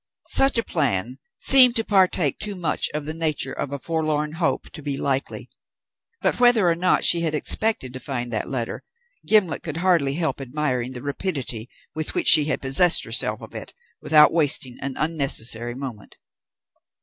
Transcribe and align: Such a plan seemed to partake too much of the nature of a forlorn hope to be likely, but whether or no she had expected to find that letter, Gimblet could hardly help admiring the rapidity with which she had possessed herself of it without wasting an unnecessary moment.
Such 0.29 0.57
a 0.57 0.63
plan 0.63 1.19
seemed 1.37 1.75
to 1.75 1.83
partake 1.83 2.39
too 2.39 2.55
much 2.55 2.89
of 2.91 3.05
the 3.05 3.13
nature 3.13 3.53
of 3.53 3.71
a 3.71 3.77
forlorn 3.77 4.31
hope 4.31 4.67
to 4.71 4.81
be 4.81 4.97
likely, 4.97 5.47
but 6.23 6.39
whether 6.39 6.67
or 6.67 6.73
no 6.75 7.01
she 7.01 7.21
had 7.21 7.35
expected 7.35 7.93
to 7.93 7.99
find 7.99 8.33
that 8.33 8.49
letter, 8.49 8.83
Gimblet 9.27 9.61
could 9.61 9.77
hardly 9.77 10.15
help 10.15 10.41
admiring 10.41 10.93
the 10.93 11.03
rapidity 11.03 11.69
with 11.93 12.15
which 12.15 12.29
she 12.29 12.45
had 12.45 12.63
possessed 12.63 13.03
herself 13.03 13.41
of 13.41 13.53
it 13.53 13.75
without 14.01 14.33
wasting 14.33 14.79
an 14.79 14.95
unnecessary 14.97 15.75
moment. 15.75 16.17